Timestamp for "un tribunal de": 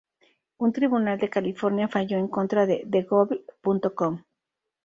0.57-1.29